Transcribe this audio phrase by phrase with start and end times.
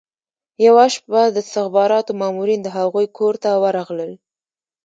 [0.65, 4.11] یوه شپه د استخباراتو مامورین د هغوی کور ته ورغلل